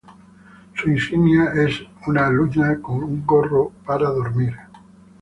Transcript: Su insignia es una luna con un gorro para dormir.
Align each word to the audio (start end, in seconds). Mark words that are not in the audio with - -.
Su 0.73 0.89
insignia 0.89 1.53
es 1.53 1.79
una 2.07 2.27
luna 2.31 2.79
con 2.81 3.03
un 3.03 3.23
gorro 3.23 3.71
para 3.85 4.09
dormir. 4.09 4.51